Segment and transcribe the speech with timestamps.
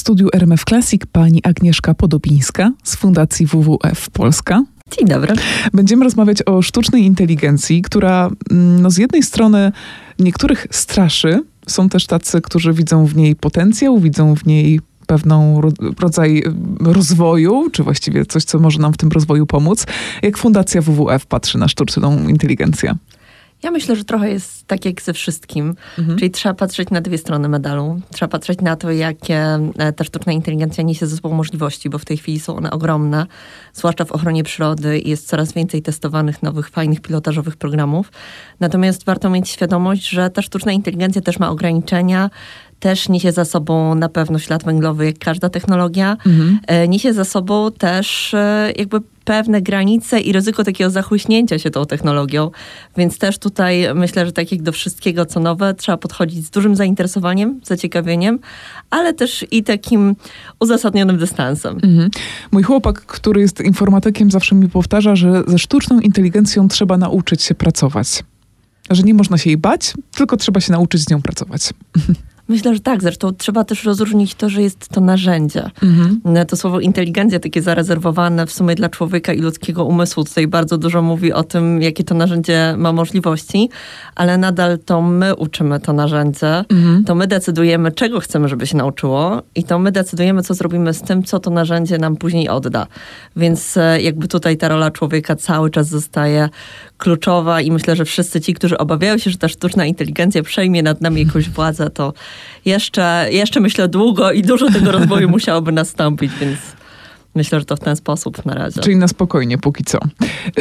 [0.00, 4.64] studiu RMF Classic pani Agnieszka Podobińska z Fundacji WWF Polska.
[4.98, 5.34] Dzień dobry.
[5.72, 9.72] Będziemy rozmawiać o sztucznej inteligencji, która mm, no, z jednej strony
[10.18, 15.60] niektórych straszy, są też tacy, którzy widzą w niej potencjał, widzą w niej pewną
[15.98, 16.42] rodzaj
[16.80, 19.86] rozwoju, czy właściwie coś, co może nam w tym rozwoju pomóc.
[20.22, 22.94] Jak Fundacja WWF patrzy na sztuczną inteligencję?
[23.62, 25.74] Ja myślę, że trochę jest tak jak ze wszystkim.
[25.98, 26.18] Mhm.
[26.18, 28.00] Czyli trzeba patrzeć na dwie strony medalu.
[28.12, 32.04] Trzeba patrzeć na to, jakie e, ta sztuczna inteligencja niesie ze sobą możliwości, bo w
[32.04, 33.26] tej chwili są one ogromne,
[33.72, 38.12] zwłaszcza w ochronie przyrody i jest coraz więcej testowanych nowych, fajnych, pilotażowych programów.
[38.60, 42.30] Natomiast warto mieć świadomość, że ta sztuczna inteligencja też ma ograniczenia,
[42.80, 46.16] też niesie za sobą na pewno ślad węglowy, jak każda technologia.
[46.26, 46.58] Mhm.
[46.66, 51.86] E, niesie za sobą też e, jakby pewne granice i ryzyko takiego zachłyśnięcia się tą
[51.86, 52.50] technologią.
[52.96, 56.76] Więc też tutaj myślę, że tak jak do wszystkiego, co nowe, trzeba podchodzić z dużym
[56.76, 58.38] zainteresowaniem, zaciekawieniem,
[58.90, 60.16] ale też i takim
[60.60, 61.74] uzasadnionym dystansem.
[61.82, 62.10] Mhm.
[62.52, 67.54] Mój chłopak, który jest informatykiem, zawsze mi powtarza, że ze sztuczną inteligencją trzeba nauczyć się
[67.54, 68.24] pracować.
[68.90, 71.70] Że nie można się jej bać, tylko trzeba się nauczyć z nią pracować.
[72.50, 73.02] Myślę, że tak.
[73.02, 75.70] Zresztą trzeba też rozróżnić to, że jest to narzędzie.
[75.82, 76.46] Mhm.
[76.46, 81.02] To słowo inteligencja, takie zarezerwowane w sumie dla człowieka i ludzkiego umysłu, tutaj bardzo dużo
[81.02, 83.68] mówi o tym, jakie to narzędzie ma możliwości,
[84.14, 87.04] ale nadal to my uczymy to narzędzie, mhm.
[87.04, 91.02] to my decydujemy, czego chcemy, żeby się nauczyło i to my decydujemy, co zrobimy z
[91.02, 92.86] tym, co to narzędzie nam później odda.
[93.36, 96.48] Więc e, jakby tutaj ta rola człowieka cały czas zostaje
[97.00, 101.00] kluczowa i myślę, że wszyscy ci, którzy obawiają się, że ta sztuczna inteligencja przejmie nad
[101.00, 102.12] nami jakąś władzę, to
[102.64, 106.58] jeszcze, jeszcze myślę długo i dużo tego rozwoju musiałoby nastąpić, więc
[107.34, 108.80] Myślę, że to w ten sposób na razie.
[108.80, 109.98] Czyli na spokojnie póki co.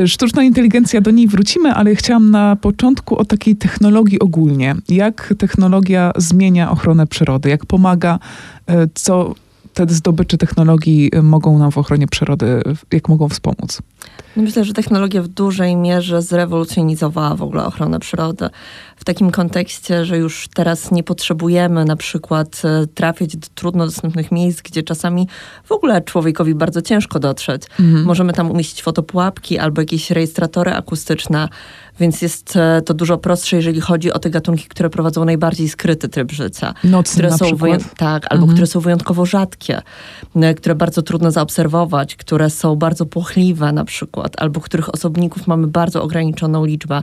[0.06, 4.76] Sztuczna inteligencja, do niej wrócimy, ale chciałam na początku o takiej technologii ogólnie.
[4.90, 8.20] Jak technologia zmienia ochronę przyrody, jak pomaga,
[8.68, 9.36] e, co
[9.74, 13.82] te zdobycze technologii mogą nam w ochronie przyrody, jak mogą wspomóc?
[14.36, 18.50] No myślę, że technologia w dużej mierze zrewolucjonizowała w ogóle ochronę przyrody.
[19.00, 24.32] W takim kontekście, że już teraz nie potrzebujemy na przykład e, trafiać do trudno dostępnych
[24.32, 25.28] miejsc, gdzie czasami
[25.64, 27.64] w ogóle człowiekowi bardzo ciężko dotrzeć.
[27.80, 28.06] Mhm.
[28.06, 31.50] Możemy tam umieścić fotopułapki albo jakieś rejestratory akustyczne,
[32.00, 36.10] więc jest e, to dużo prostsze, jeżeli chodzi o te gatunki, które prowadzą najbardziej skryty
[36.10, 36.74] tryb życia.
[36.84, 37.96] Nocny które na są przykład.
[37.98, 38.52] Tak, albo mhm.
[38.52, 39.82] które są wyjątkowo rzadkie,
[40.58, 46.04] które bardzo trudno zaobserwować, które są bardzo płochliwe na przykład, albo których osobników mamy bardzo
[46.04, 47.02] ograniczoną liczbę.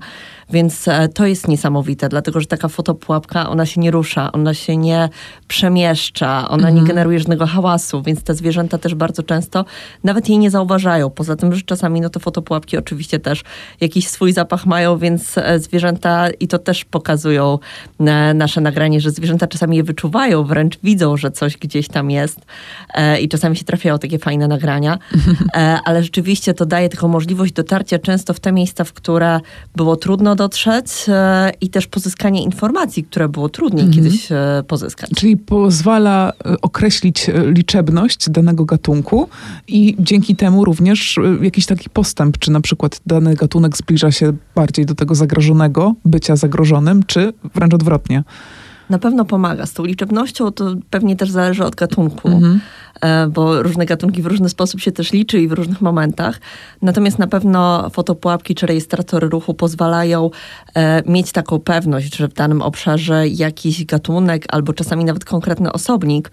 [0.51, 4.77] Więc e, to jest niesamowite, dlatego że taka fotopułapka, ona się nie rusza, ona się
[4.77, 5.09] nie
[5.49, 6.75] przemieszcza, ona mhm.
[6.75, 9.65] nie generuje żadnego hałasu, więc te zwierzęta też bardzo często
[10.05, 11.11] nawet jej nie zauważają.
[11.11, 13.43] Poza tym, że czasami no to fotopułapki oczywiście też
[13.81, 17.59] jakiś swój zapach mają, więc e, zwierzęta i to też pokazują
[18.01, 22.41] e, nasze nagranie, że zwierzęta czasami je wyczuwają, wręcz widzą, że coś gdzieś tam jest
[23.21, 24.99] i czasami się trafiają takie fajne nagrania,
[25.85, 29.41] ale rzeczywiście to daje taką możliwość dotarcia często w te miejsca, w które
[29.77, 34.05] było trudno dotrzeć e, i też pozyskanie informacji, które było trudniej mhm.
[34.05, 35.11] kiedyś e, pozyskać.
[35.17, 39.29] Czyli pozwala e, określić liczebność danego gatunku
[39.69, 44.87] i dzięki temu również jakiś taki postęp, czy na przykład dany gatunek zbliża się bardziej
[44.87, 48.25] do tego zagrożonego, bycia zagrożonym, czy wręcz odwrotnie
[48.91, 49.67] na pewno pomaga.
[49.67, 52.61] Z tą liczebnością to pewnie też zależy od gatunku, mhm.
[53.01, 56.41] E, bo różne gatunki w różny sposób się też liczy i w różnych momentach.
[56.83, 60.31] Natomiast na pewno fotopułapki czy rejestratory ruchu pozwalają
[60.75, 66.31] e, mieć taką pewność, że w danym obszarze jakiś gatunek albo czasami nawet konkretny osobnik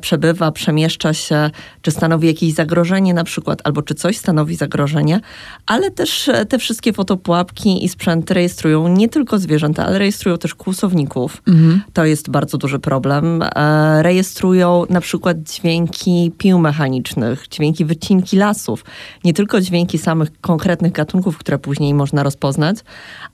[0.00, 1.50] przebywa, przemieszcza się,
[1.82, 5.20] czy stanowi jakieś zagrożenie na przykład, albo czy coś stanowi zagrożenie,
[5.66, 10.54] ale też e, te wszystkie fotopułapki i sprzęty rejestrują nie tylko zwierzęta, ale rejestrują też
[10.54, 11.42] kłusowników.
[11.48, 11.82] Mhm.
[11.92, 13.42] To jest bardzo duży problem.
[13.42, 18.84] E, rejestrują na przykład dźwięki pił mechanicznych, dźwięki wycinki lasów,
[19.24, 22.76] nie tylko dźwięki samych konkretnych gatunków, które później można rozpoznać,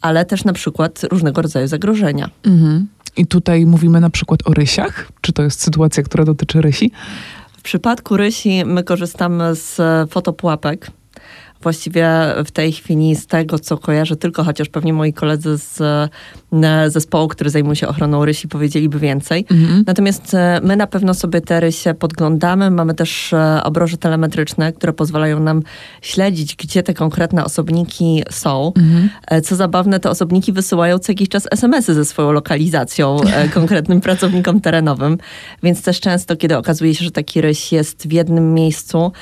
[0.00, 2.30] ale też na przykład różnego rodzaju zagrożenia.
[2.44, 2.88] Mhm.
[3.16, 5.08] I tutaj mówimy na przykład o rysiach?
[5.20, 6.90] Czy to jest sytuacja, która dotyczy rysi?
[7.58, 9.80] W przypadku rysi my korzystamy z
[10.10, 10.90] fotopułapek
[11.62, 12.08] właściwie
[12.44, 15.80] w tej chwili z tego, co kojarzę tylko, chociaż pewnie moi koledzy z
[16.52, 19.46] e, zespołu, który zajmuje się ochroną rysi, powiedzieliby więcej.
[19.50, 19.84] Mhm.
[19.86, 22.70] Natomiast e, my na pewno sobie te rysie podglądamy.
[22.70, 25.62] Mamy też e, obroże telemetryczne, które pozwalają nam
[26.02, 28.72] śledzić, gdzie te konkretne osobniki są.
[28.76, 29.10] Mhm.
[29.44, 33.16] Co zabawne, te osobniki wysyłają co jakiś czas SMS-y ze swoją lokalizacją
[33.54, 35.18] konkretnym pracownikom terenowym.
[35.62, 39.12] Więc też często, kiedy okazuje się, że taki ryś jest w jednym miejscu,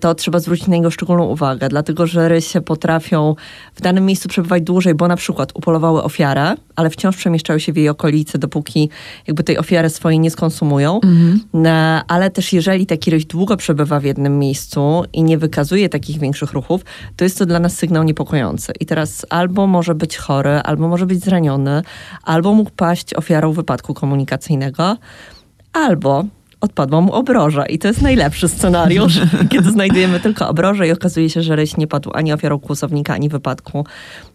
[0.00, 3.34] to trzeba zwrócić na niego szczególną uwagę uwagę, dlatego że rysie potrafią
[3.74, 7.76] w danym miejscu przebywać dłużej, bo na przykład upolowały ofiarę, ale wciąż przemieszczają się w
[7.76, 8.90] jej okolicy, dopóki
[9.26, 11.00] jakby tej ofiary swojej nie skonsumują.
[11.00, 11.40] Mhm.
[12.08, 16.52] Ale też jeżeli taki ryś długo przebywa w jednym miejscu i nie wykazuje takich większych
[16.52, 16.84] ruchów,
[17.16, 18.72] to jest to dla nas sygnał niepokojący.
[18.80, 21.82] I teraz albo może być chory, albo może być zraniony,
[22.22, 24.96] albo mógł paść ofiarą wypadku komunikacyjnego,
[25.72, 26.24] albo
[26.60, 27.66] odpadła mu obroża.
[27.66, 29.20] I to jest najlepszy scenariusz,
[29.50, 33.28] kiedy znajdujemy tylko obrożę i okazuje się, że ryś nie padł ani ofiarą kłusownika, ani
[33.28, 33.84] wypadku,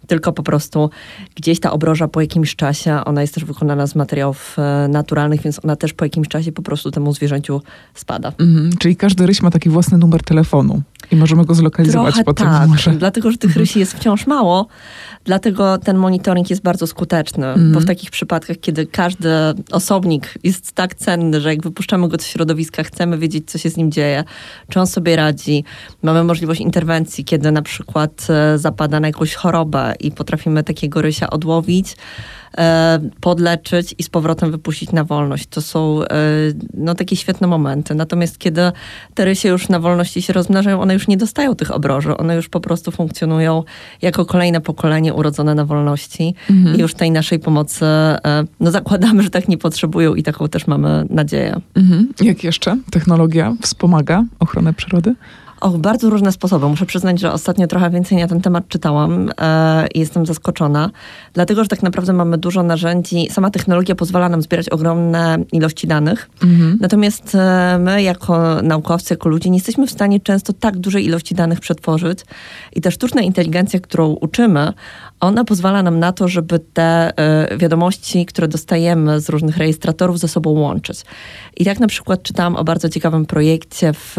[0.07, 0.89] tylko po prostu
[1.36, 5.60] gdzieś ta obroża po jakimś czasie, ona jest też wykonana z materiałów e, naturalnych, więc
[5.63, 7.62] ona też po jakimś czasie po prostu temu zwierzęciu
[7.94, 8.31] spada.
[8.39, 10.81] Mhm, czyli każdy ryś ma taki własny numer telefonu.
[11.12, 12.92] I możemy go zlokalizować Trochę po tym tak, numerze.
[12.92, 13.62] dlatego że tych mhm.
[13.62, 14.68] rysi jest wciąż mało,
[15.25, 17.86] dlatego ten monitoring jest bardzo skuteczny, bo w mhm.
[17.86, 19.30] takich przypadkach, kiedy każdy
[19.72, 23.78] osobnik jest tak cenny, że jak wypuszczamy go do środowiska, chcemy wiedzieć, co się z
[23.78, 24.24] nim dzieje,
[24.69, 25.63] czy on sobie radzi,
[26.04, 31.30] mamy możliwość interwencji, kiedy na przykład e, zapada na jakąś chorobę i potrafimy takiego rysia
[31.30, 31.96] odłowić,
[33.22, 35.48] podleczyć i z powrotem wypuścić na wolność.
[35.48, 36.07] To są e,
[36.74, 37.96] no, takie świetne momenty.
[37.96, 38.62] Natomiast kiedy
[39.13, 42.18] te rysie już na wolności się rozmnażają, one już nie dostają tych obroży.
[42.18, 43.63] One już po prostu funkcjonują
[44.02, 46.75] jako kolejne pokolenie urodzone na wolności mhm.
[46.75, 50.68] i już tej naszej pomocy e, no, zakładamy, że tak nie potrzebują i taką też
[50.68, 51.62] mamy nadzieję.
[51.75, 52.13] Mhm.
[52.22, 55.16] Jak jeszcze technologia wspomaga ochronę przyrody?
[55.62, 56.68] O, bardzo różne sposoby.
[56.68, 60.92] Muszę przyznać, że ostatnio trochę więcej na ten temat czytałam e, i jestem zaskoczona,
[61.34, 63.28] dlatego że tak naprawdę mamy dużo narzędzi.
[63.31, 66.78] Sama technologia pozwala nam zbierać ogromne ilości danych, mhm.
[66.81, 71.36] natomiast e, my jako naukowcy, jako ludzie nie jesteśmy w stanie często tak dużej ilości
[71.36, 72.19] danych przetworzyć
[72.75, 74.74] i ta sztuczna inteligencja, którą uczymy,
[75.19, 80.28] ona pozwala nam na to, żeby te e, wiadomości, które dostajemy z różnych rejestratorów ze
[80.28, 81.01] sobą łączyć.
[81.58, 84.16] I tak na przykład czytałam o bardzo ciekawym projekcie w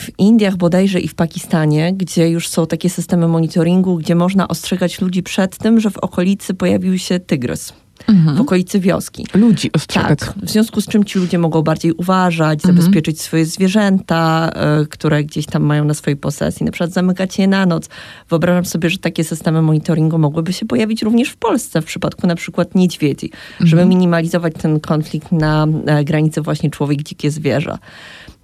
[0.00, 5.00] w Indiach bodajże i w Pakistanie, gdzie już są takie systemy monitoringu, gdzie można ostrzegać
[5.00, 7.72] ludzi przed tym, że w okolicy pojawił się tygrys.
[8.08, 8.36] Mhm.
[8.36, 9.26] w okolicy wioski.
[9.34, 10.18] Ludzi ostrzegać.
[10.18, 12.76] Tak, w związku z czym ci ludzie mogą bardziej uważać, mhm.
[12.76, 14.50] zabezpieczyć swoje zwierzęta,
[14.82, 17.88] y, które gdzieś tam mają na swojej posesji, na przykład zamykać je na noc.
[18.28, 22.34] Wyobrażam sobie, że takie systemy monitoringu mogłyby się pojawić również w Polsce, w przypadku na
[22.34, 23.68] przykład niedźwiedzi, mhm.
[23.68, 25.66] żeby minimalizować ten konflikt na
[26.04, 27.78] granicy właśnie człowiek-dzikie zwierzę.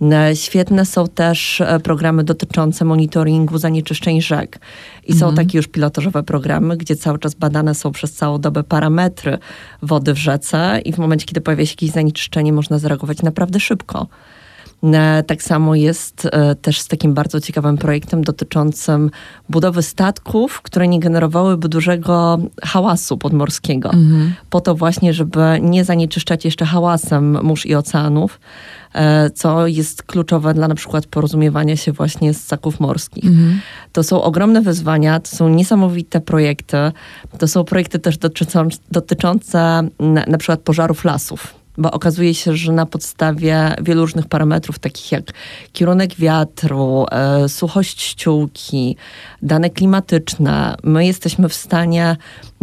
[0.02, 4.58] E, świetne są też e, programy dotyczące monitoringu zanieczyszczeń rzek.
[5.06, 5.46] I są mhm.
[5.46, 9.38] takie już pilotażowe programy, gdzie cały czas badane są przez całą dobę parametry
[9.82, 14.06] wody w rzece i w momencie, kiedy pojawia się jakieś zanieczyszczenie, można zareagować naprawdę szybko.
[14.82, 16.28] E, tak samo jest
[16.62, 19.10] też z takim bardzo ciekawym projektem dotyczącym
[19.48, 23.90] budowy statków, które nie generowałyby dużego hałasu podmorskiego.
[23.92, 24.34] Mhm.
[24.50, 28.40] Po to właśnie, żeby nie zanieczyszczać jeszcze hałasem mórz i oceanów,
[29.34, 33.24] co jest kluczowe dla na przykład porozumiewania się właśnie z ssaków morskich.
[33.24, 33.60] Mhm.
[33.92, 36.76] To są ogromne wyzwania, to są niesamowite projekty.
[37.38, 39.58] To są projekty też dotyczące, dotyczące
[40.00, 45.12] na, na przykład pożarów lasów bo okazuje się, że na podstawie wielu różnych parametrów, takich
[45.12, 45.24] jak
[45.72, 48.96] kierunek wiatru, e, suchość ściółki,
[49.42, 52.55] dane klimatyczne, my jesteśmy w stanie e,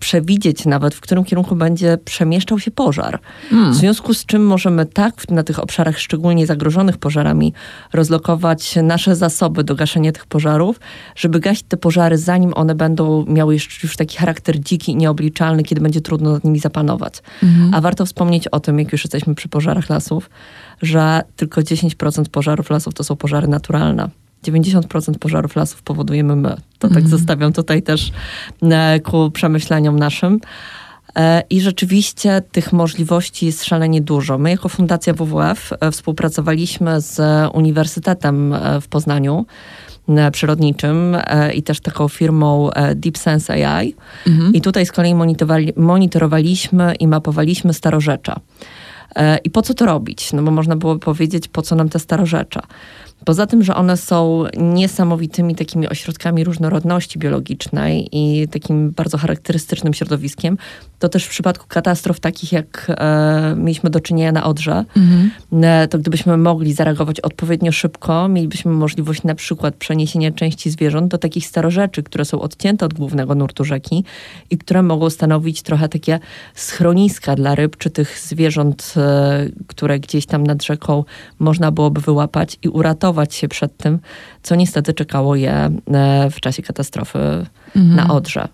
[0.00, 3.18] przewidzieć nawet, w którym kierunku będzie przemieszczał się pożar.
[3.50, 3.72] Hmm.
[3.72, 7.52] W związku z czym możemy tak na tych obszarach szczególnie zagrożonych pożarami
[7.92, 10.80] rozlokować nasze zasoby do gaszenia tych pożarów,
[11.16, 15.62] żeby gasić te pożary, zanim one będą miały już, już taki charakter dziki i nieobliczalny,
[15.62, 17.22] kiedy będzie trudno nad nimi zapanować.
[17.40, 17.74] Hmm.
[17.74, 20.30] A warto wspomnieć o tym, jak już jesteśmy przy pożarach lasów,
[20.82, 24.08] że tylko 10% pożarów lasów to są pożary naturalne.
[24.44, 26.56] 90% pożarów lasów powodujemy my.
[26.78, 27.08] To tak mhm.
[27.08, 28.12] zostawiam tutaj też
[28.62, 30.40] e, ku przemyśleniom naszym.
[31.16, 34.38] E, I rzeczywiście tych możliwości jest szalenie dużo.
[34.38, 37.20] My jako Fundacja WWF e, współpracowaliśmy z
[37.54, 39.46] Uniwersytetem w Poznaniu
[40.32, 41.16] przyrodniczym
[41.54, 43.94] i też taką firmą Deep Sense AI.
[44.26, 44.52] Mhm.
[44.52, 45.14] I tutaj z kolei
[45.76, 48.40] monitorowaliśmy i mapowaliśmy starorzecza.
[49.44, 50.32] I po co to robić?
[50.32, 52.62] No bo można było powiedzieć, po co nam te starorzecza.
[53.24, 60.58] Poza tym, że one są niesamowitymi takimi ośrodkami różnorodności biologicznej i takim bardzo charakterystycznym środowiskiem,
[60.98, 65.30] to też w przypadku katastrof takich, jak e, mieliśmy do czynienia na Odrze, mhm.
[65.64, 71.18] e, to gdybyśmy mogli zareagować odpowiednio szybko, mielibyśmy możliwość na przykład przeniesienia części zwierząt do
[71.18, 74.04] takich starorzeczy, które są odcięte od głównego nurtu rzeki
[74.50, 76.20] i które mogą stanowić trochę takie
[76.54, 81.04] schroniska dla ryb, czy tych zwierząt, e, które gdzieś tam nad rzeką
[81.38, 83.98] można byłoby wyłapać i uratować uratować się przed tym,
[84.42, 87.96] co niestety czekało je e, w czasie katastrofy mhm.
[87.96, 88.48] na Odrze.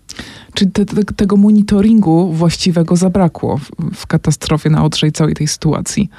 [0.53, 5.47] Czy te, te, tego monitoringu właściwego zabrakło w, w katastrofie na Odrze i całej tej
[5.47, 6.09] sytuacji?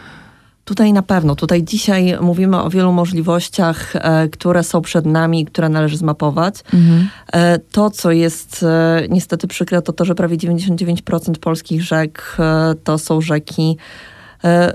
[0.64, 1.34] Tutaj na pewno.
[1.34, 6.54] Tutaj dzisiaj mówimy o wielu możliwościach, e, które są przed nami, które należy zmapować.
[6.74, 7.08] Mhm.
[7.32, 8.64] E, to, co jest
[9.08, 12.36] niestety przykre, to to, że prawie 99% polskich rzek
[12.84, 13.76] to są rzeki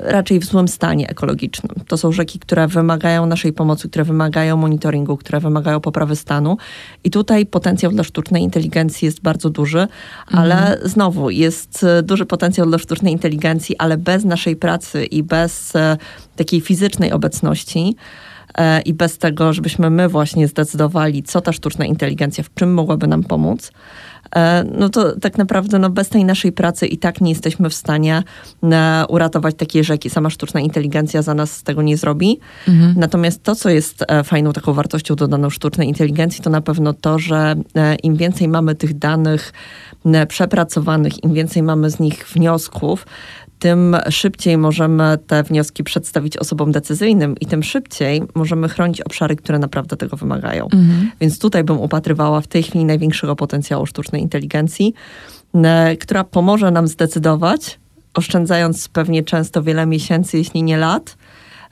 [0.04, 1.76] raczej w złym stanie ekologicznym.
[1.88, 6.58] To są rzeki, które wymagają naszej pomocy, które wymagają monitoringu, które wymagają poprawy stanu.
[7.04, 9.88] I tutaj potencjał dla sztucznej inteligencji jest bardzo duży,
[10.28, 10.90] ale mhm.
[10.90, 15.98] znowu jest e, duży potencjał dla sztucznej inteligencji, ale bez naszej pracy i bez e,
[16.36, 17.96] takiej fizycznej obecności
[18.86, 23.24] i bez tego, żebyśmy my właśnie zdecydowali, co ta sztuczna inteligencja, w czym mogłaby nam
[23.24, 23.72] pomóc,
[24.17, 24.17] E,
[24.78, 28.24] no to tak naprawdę no bez tej naszej pracy i tak nie jesteśmy w stanie
[28.64, 30.10] e, uratować takiej rzeki.
[30.10, 32.40] Sama sztuczna inteligencja za nas tego nie zrobi.
[32.68, 32.94] Mhm.
[32.98, 37.20] Natomiast to, co jest e, fajną taką wartością dodaną sztucznej inteligencji, to na pewno to,
[37.20, 37.56] że
[38.04, 39.54] im więcej mamy tych danych
[40.28, 43.06] przepracowanych, im więcej mamy z nich wniosków,
[43.60, 49.60] tym szybciej możemy te wnioski przedstawić osobom decyzyjnym i tym szybciej możemy chronić obszary, które
[49.60, 50.64] naprawdę tego wymagają.
[50.64, 51.12] Mhm.
[51.22, 54.94] Więc tutaj bym upatrywała w tej chwili największego potencjału sztucznej inteligencji,
[56.00, 57.80] która pomoże nam zdecydować,
[58.14, 61.18] oszczędzając pewnie często wiele miesięcy, jeśli nie lat,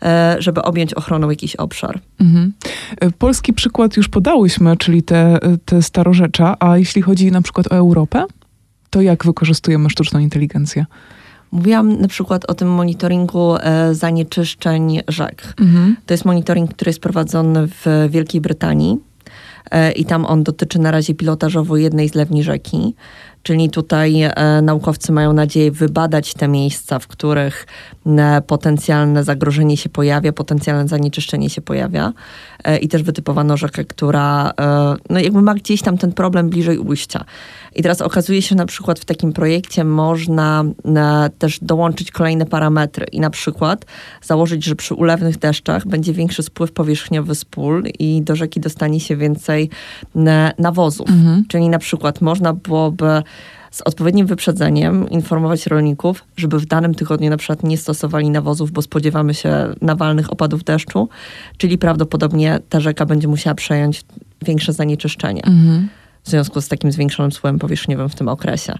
[0.01, 1.99] e, żeby objąć ochroną jakiś obszar.
[2.19, 2.53] Mhm.
[3.01, 7.75] E, polski przykład już podałyśmy, czyli te, te starorzecza, a jeśli chodzi na przykład o
[7.75, 8.25] Europę,
[8.89, 10.85] to jak wykorzystujemy sztuczną inteligencję?
[11.55, 15.53] Mówiłam na przykład o tym monitoringu e, zanieczyszczeń rzek.
[15.59, 15.95] Mhm.
[16.05, 18.97] To jest monitoring, który jest prowadzony w Wielkiej Brytanii
[19.71, 22.95] e, i tam on dotyczy na razie pilotażowo jednej zlewni rzeki.
[23.43, 27.67] Czyli tutaj e, naukowcy mają nadzieję wybadać te miejsca, w których
[28.05, 32.13] e, potencjalne zagrożenie się pojawia, potencjalne zanieczyszczenie się pojawia.
[32.63, 36.77] E, I też wytypowano rzekę, która e, no jakby ma gdzieś tam ten problem bliżej
[36.77, 37.25] ujścia.
[37.75, 42.45] I teraz okazuje się, że na przykład w takim projekcie można e, też dołączyć kolejne
[42.45, 43.85] parametry i na przykład
[44.21, 48.99] założyć, że przy ulewnych deszczach będzie większy spływ powierzchniowy z pól i do rzeki dostanie
[48.99, 49.69] się więcej
[50.15, 51.09] e, nawozów.
[51.09, 51.45] Mhm.
[51.47, 53.23] Czyli na przykład można byłoby
[53.71, 58.81] z odpowiednim wyprzedzeniem informować rolników, żeby w danym tygodniu na przykład nie stosowali nawozów, bo
[58.81, 61.09] spodziewamy się nawalnych opadów deszczu,
[61.57, 64.01] czyli prawdopodobnie ta rzeka będzie musiała przejąć
[64.45, 65.41] większe zanieczyszczenie.
[65.45, 65.89] Mhm
[66.25, 68.73] w związku z takim zwiększonym słojem powierzchniowym w tym okresie.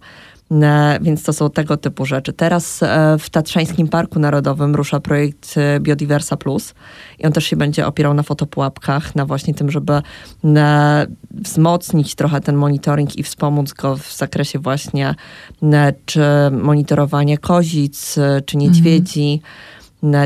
[0.52, 2.34] E, więc to są tego typu rzeczy.
[2.34, 6.74] Teraz e, w Tatrzańskim Parku Narodowym rusza projekt e, Biodiversa Plus
[7.20, 10.02] i on też się będzie opierał na fotopułapkach, na właśnie tym, żeby
[11.32, 15.16] wzmocnić trochę ten monitoring i wspomóc go w zakresie właśnie
[16.06, 16.22] czy
[16.52, 19.34] monitorowania kozic, czy niedźwiedzi.
[19.34, 19.75] Mhm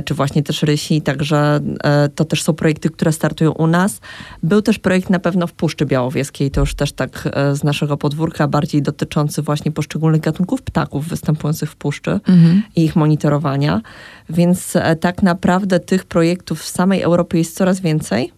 [0.05, 3.99] czy właśnie też Rysi, także e, to też są projekty, które startują u nas.
[4.43, 7.97] Był też projekt na pewno w Puszczy Białowieskiej, to już też tak e, z naszego
[7.97, 12.63] podwórka, bardziej dotyczący właśnie poszczególnych gatunków ptaków występujących w puszczy mhm.
[12.75, 13.81] i ich monitorowania.
[14.29, 18.31] Więc e, tak naprawdę tych projektów w samej Europie jest coraz więcej,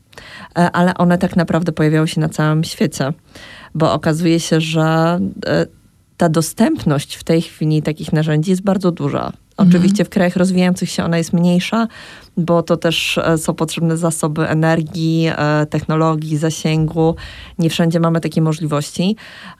[0.53, 3.13] ale one tak naprawdę pojawiają się na całym świecie,
[3.75, 5.19] bo okazuje się, że
[6.17, 9.31] ta dostępność w tej chwili takich narzędzi jest bardzo duża.
[9.69, 11.87] Oczywiście w krajach rozwijających się ona jest mniejsza,
[12.37, 17.15] bo to też e, są potrzebne zasoby energii, e, technologii, zasięgu.
[17.59, 19.15] Nie wszędzie mamy takie możliwości,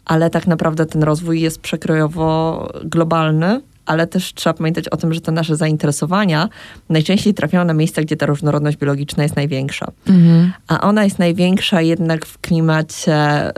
[0.06, 5.22] ale tak naprawdę ten rozwój jest przekrojowo globalny ale też trzeba pamiętać o tym, że
[5.22, 6.50] te nasze zainteresowania
[6.90, 9.92] najczęściej trafiają na miejsca, gdzie ta różnorodność biologiczna jest największa.
[10.08, 10.52] Mhm.
[10.68, 13.54] A ona jest największa jednak w klimacie y,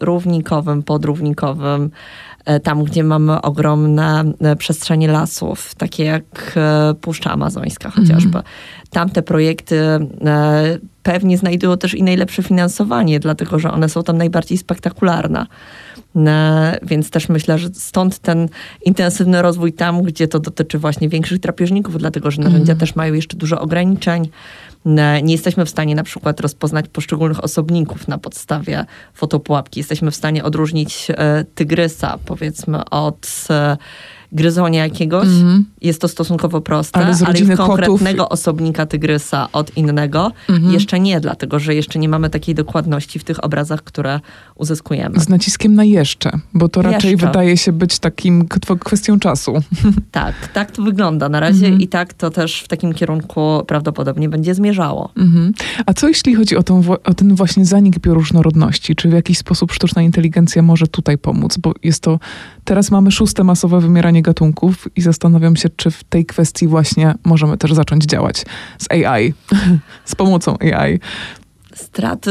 [0.00, 1.90] równikowym, podrównikowym,
[2.48, 6.58] E, tam, gdzie mamy ogromne e, przestrzenie lasów, takie jak
[7.00, 8.38] Puszcza Amazońska chociażby.
[8.38, 8.42] Mm.
[8.90, 9.80] Tamte projekty
[11.02, 15.46] pewnie znajdują też i najlepsze finansowanie, dlatego że one są tam najbardziej spektakularne.
[16.82, 18.48] Więc też myślę, że stąd ten
[18.84, 22.80] intensywny rozwój tam, gdzie to dotyczy właśnie większych drapieżników, dlatego że narzędzia mm.
[22.80, 24.30] też mają jeszcze dużo ograniczeń
[25.22, 28.84] nie jesteśmy w stanie na przykład rozpoznać poszczególnych osobników na podstawie
[29.14, 29.80] fotopułapki.
[29.80, 33.76] Jesteśmy w stanie odróżnić e, tygrysa, powiedzmy, od e,
[34.32, 35.28] gryzonia jakiegoś.
[35.28, 35.64] Mm.
[35.80, 38.32] Jest to stosunkowo proste, ale, ale już konkretnego kotów...
[38.32, 40.72] osobnika tygrysa od innego mm.
[40.72, 44.20] jeszcze nie, dlatego że jeszcze nie mamy takiej dokładności w tych obrazach, które
[44.54, 45.20] uzyskujemy.
[45.20, 47.26] Z naciskiem na jeszcze, bo to raczej jeszcze.
[47.26, 48.48] wydaje się być takim
[48.80, 49.52] kwestią czasu.
[50.10, 51.80] Tak, tak to wygląda na razie mm.
[51.80, 55.12] i tak to też w takim kierunku prawdopodobnie będzie zmierzało.
[55.16, 55.52] Mm.
[55.86, 58.96] A co jeśli chodzi o, tą, o ten właśnie zanik bioróżnorodności?
[58.96, 61.56] Czy w jakiś sposób sztuczna inteligencja może tutaj pomóc?
[61.58, 62.18] Bo jest to,
[62.64, 67.58] teraz mamy szóste masowe wymieranie gatunków i zastanawiam się, czy w tej kwestii właśnie możemy
[67.58, 68.44] też zacząć działać
[68.78, 69.34] z AI,
[70.04, 71.00] z pomocą AI.
[71.78, 72.30] Straty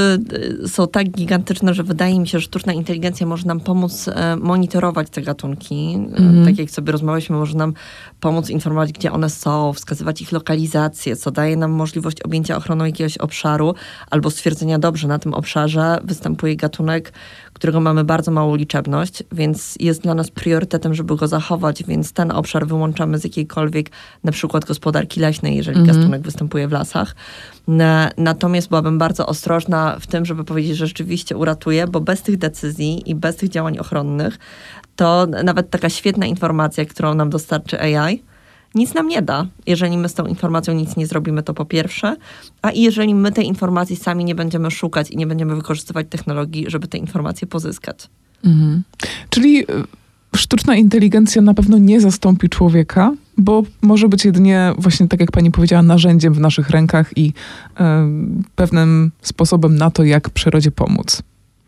[0.63, 4.35] y, są tak gigantyczne, że wydaje mi się, że sztuczna inteligencja może nam pomóc e,
[4.35, 5.93] monitorować te gatunki.
[6.17, 6.45] Mm.
[6.45, 7.73] Tak jak sobie rozmawialiśmy, może nam
[8.19, 13.17] pomóc informować, gdzie one są, wskazywać ich lokalizację, co daje nam możliwość objęcia ochroną jakiegoś
[13.17, 13.75] obszaru
[14.11, 17.13] albo stwierdzenia, dobrze, na tym obszarze występuje gatunek,
[17.57, 22.31] którego mamy bardzo małą liczebność, więc jest dla nas priorytetem, żeby go zachować, więc ten
[22.31, 23.89] obszar wyłączamy z jakiejkolwiek
[24.23, 25.95] na przykład gospodarki leśnej, jeżeli mm.
[25.95, 27.15] gatunek występuje w lasach.
[28.17, 33.09] Natomiast byłabym bardzo ostrożna w tym, żeby powiedzieć, że rzeczywiście uratuje, bo bez tych decyzji
[33.09, 34.39] i bez tych działań ochronnych,
[34.95, 38.23] to nawet taka świetna informacja, którą nam dostarczy AI,
[38.75, 42.15] nic nam nie da, jeżeli my z tą informacją nic nie zrobimy, to po pierwsze,
[42.61, 46.87] a jeżeli my tej informacji sami nie będziemy szukać i nie będziemy wykorzystywać technologii, żeby
[46.87, 48.09] te informacje pozyskać.
[48.45, 48.83] Mhm.
[49.29, 49.65] Czyli y,
[50.35, 55.51] sztuczna inteligencja na pewno nie zastąpi człowieka, bo może być jedynie właśnie, tak jak pani
[55.51, 57.33] powiedziała, narzędziem w naszych rękach i y,
[58.55, 61.23] pewnym sposobem na to, jak przyrodzie pomóc.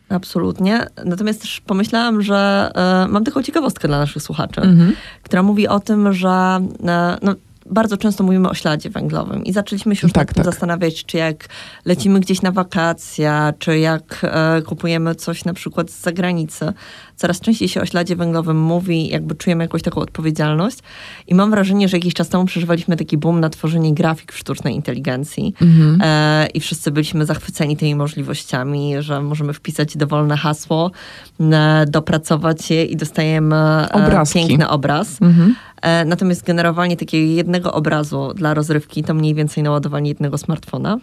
[0.10, 0.86] Absolutnie.
[1.06, 2.72] Natomiast też pomyślałam, że
[3.06, 4.94] y, mam taką ciekawostkę dla naszych słuchaczy, mm -hmm.
[5.24, 7.36] która mówi o tym, że y, no,
[7.70, 10.46] bardzo często mówimy o śladzie węglowym i zaczęliśmy się już tak, tak.
[10.46, 11.48] zastanawiać, czy jak
[11.86, 16.74] lecimy gdzieś na wakacje, czy jak e, kupujemy coś na przykład z zagranicy.
[17.20, 20.80] Coraz częściej się o śladzie węglowym mówi, jakby czujemy jakąś taką odpowiedzialność
[21.28, 24.76] i mam wrażenie, że jakiś czas temu przeżywaliśmy taki boom na tworzenie grafik w sztucznej
[24.76, 26.02] inteligencji mhm.
[26.04, 30.92] e, i wszyscy byliśmy zachwyceni tymi możliwościami, że możemy wpisać dowolne hasło,
[31.40, 35.22] e, dopracować je i dostajemy e, piękny obraz.
[35.22, 35.56] Mhm.
[35.82, 41.00] E, natomiast generowanie takiego jednego obrazu dla rozrywki to mniej więcej naładowanie jednego smartfona.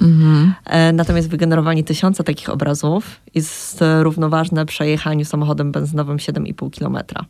[0.00, 0.54] Mhm.
[0.64, 7.24] E, natomiast wygenerowanie tysiąca takich obrazów jest równoważne przejechaniu samochodem benzynowym 7,5 kilometra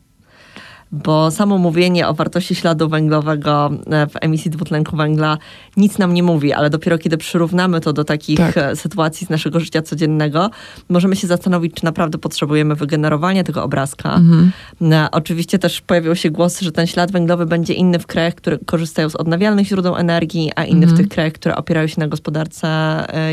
[0.91, 5.37] bo samo mówienie o wartości śladu węglowego e, w emisji dwutlenku węgla
[5.77, 8.57] nic nam nie mówi, ale dopiero kiedy przyrównamy to do takich tak.
[8.57, 10.49] E, sytuacji z naszego życia codziennego,
[10.89, 14.15] możemy się zastanowić, czy naprawdę potrzebujemy wygenerowania tego obrazka.
[14.15, 14.51] Mhm.
[14.81, 18.57] E, oczywiście też pojawiły się głosy, że ten ślad węglowy będzie inny w krajach, które
[18.65, 20.95] korzystają z odnawialnych źródeł energii, a inny mhm.
[20.95, 22.69] w tych krajach, które opierają się na gospodarce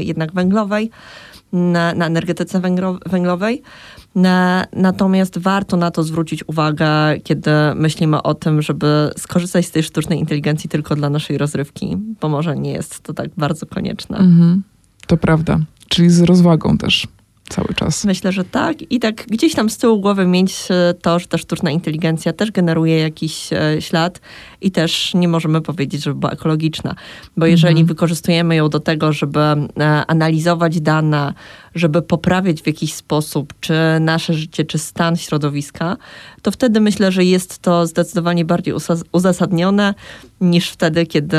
[0.00, 0.90] jednak węglowej
[1.52, 2.60] na, na energetyce
[3.06, 3.62] węglowej.
[4.14, 6.86] Na, natomiast warto na to zwrócić uwagę,
[7.24, 12.28] kiedy myślimy o tym, żeby skorzystać z tej sztucznej inteligencji tylko dla naszej rozrywki, bo
[12.28, 14.18] może nie jest to tak bardzo konieczne.
[14.18, 14.62] Mhm,
[15.06, 15.58] to prawda.
[15.88, 17.06] Czyli z rozwagą też
[17.48, 18.04] cały czas.
[18.04, 18.92] Myślę, że tak.
[18.92, 22.50] I tak gdzieś tam z tyłu głowy mieć e, to, że ta sztuczna inteligencja też
[22.50, 24.20] generuje jakiś e, ślad
[24.60, 26.94] i też nie możemy powiedzieć, żeby była ekologiczna.
[27.36, 27.86] Bo jeżeli mhm.
[27.86, 29.66] wykorzystujemy ją do tego, żeby e,
[30.06, 31.34] analizować dane,
[31.74, 35.96] żeby poprawiać w jakiś sposób czy nasze życie, czy stan środowiska,
[36.42, 38.74] to wtedy myślę, że jest to zdecydowanie bardziej
[39.12, 39.94] uzasadnione
[40.40, 41.36] niż wtedy, kiedy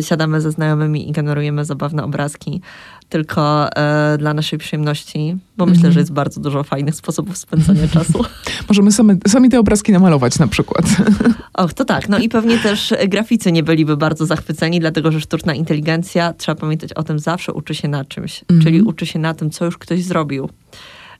[0.00, 2.60] siadamy ze znajomymi i generujemy zabawne obrazki
[3.08, 5.76] tylko e, dla naszej przyjemności, bo mm -hmm.
[5.76, 6.00] myślę, że mhm.
[6.00, 8.24] jest bardzo dużo fajnych sposobów spędzania czasu.
[8.68, 10.84] Możemy same, sami te obrazki namalować na przykład.
[11.54, 12.08] Och, to tak.
[12.08, 16.92] No i pewnie też graficy nie byliby bardzo zachwyceni, dlatego że sztuczna inteligencja, trzeba pamiętać
[16.92, 18.64] o tym, zawsze uczy się na czymś, mm -hmm.
[18.64, 20.48] czyli uczy się na tym, co już ktoś zrobił.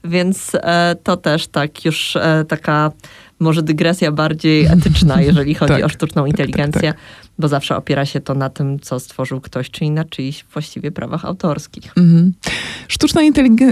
[0.05, 2.93] Więc e, to też tak już e, taka
[3.41, 7.49] może dygresja bardziej etyczna, jeżeli chodzi tak, o sztuczną tak, tak, inteligencję, tak, tak, bo
[7.49, 11.93] zawsze opiera się to na tym, co stworzył ktoś, czyli na czyichś właściwie prawach autorskich.
[11.97, 12.33] Mhm.
[12.89, 13.21] Sztuczna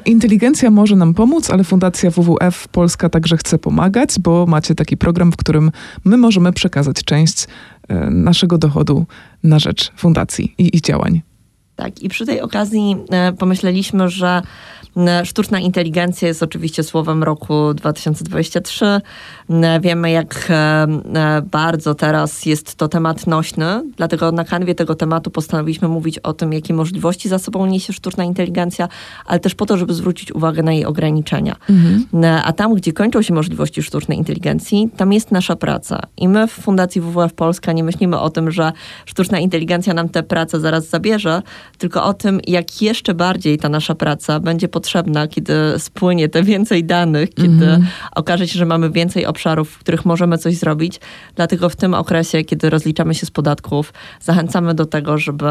[0.05, 5.33] inteligencja może nam pomóc, ale Fundacja WWF Polska także chce pomagać, bo macie taki program,
[5.33, 5.71] w którym
[6.05, 7.47] my możemy przekazać część
[7.89, 9.07] e, naszego dochodu
[9.43, 11.23] na rzecz fundacji i ich działań.
[11.77, 14.43] Tak, i przy tej okazji e, pomyśleliśmy, że
[14.97, 18.87] e, sztuczna inteligencja jest oczywiście słowem roku 2023.
[19.51, 20.53] E, wiemy, jak
[21.51, 26.53] bardzo teraz jest to temat nośny, dlatego na kanwie tego tematu postanowiliśmy mówić o tym,
[26.53, 28.89] jakie możliwości za sobą niesie sztuczna inteligencja,
[29.27, 31.57] ale też po to, żeby zwrócić uwagę na jej ograniczenia.
[31.71, 32.05] Mhm.
[32.45, 36.01] A tam, gdzie kończą się możliwości sztucznej inteligencji, tam jest nasza praca.
[36.17, 38.73] I my w Fundacji WWF Polska nie myślimy o tym, że
[39.07, 41.43] sztuczna inteligencja nam tę pracę zaraz zabierze,
[41.79, 46.85] tylko o tym, jak jeszcze bardziej ta nasza praca będzie potrzebna, kiedy spłynie te więcej
[46.85, 47.83] danych, kiedy mm-hmm.
[48.15, 51.01] okaże się, że mamy więcej obszarów, w których możemy coś zrobić.
[51.35, 55.47] Dlatego w tym okresie, kiedy rozliczamy się z podatków, zachęcamy do tego, żeby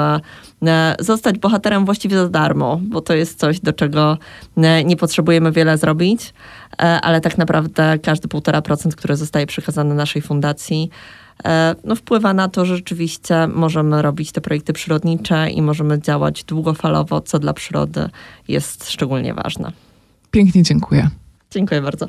[0.65, 4.17] e, zostać bohaterem właściwie za darmo, bo to jest coś, do czego
[4.58, 6.34] e, nie potrzebujemy wiele zrobić,
[6.82, 10.89] e, ale tak naprawdę każdy 1,5%, które zostaje przekazane naszej fundacji,
[11.84, 17.21] no, wpływa na to, że rzeczywiście możemy robić te projekty przyrodnicze i możemy działać długofalowo,
[17.21, 18.10] co dla przyrody
[18.48, 19.71] jest szczególnie ważne.
[20.32, 21.10] Pięknie dziękuję.
[21.52, 22.08] Dziękuję bardzo.